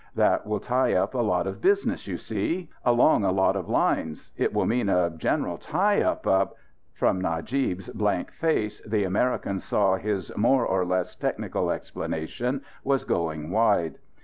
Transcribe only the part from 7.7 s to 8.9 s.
blank face,